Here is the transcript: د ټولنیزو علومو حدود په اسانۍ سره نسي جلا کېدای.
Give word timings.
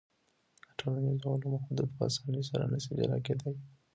د 0.65 0.69
ټولنیزو 0.79 1.27
علومو 1.33 1.63
حدود 1.65 1.89
په 1.97 2.01
اسانۍ 2.09 2.43
سره 2.49 2.63
نسي 2.71 2.91
جلا 2.99 3.17
کېدای. 3.25 3.55